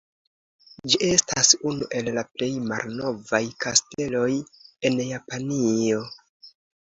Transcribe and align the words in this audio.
Ĝi 0.91 0.99
estas 1.07 1.49
unu 1.71 1.89
el 1.99 2.09
la 2.15 2.23
plej 2.37 2.47
malnovaj 2.71 3.41
kasteloj 3.65 4.25
en 4.91 4.97
Japanio. 5.11 6.01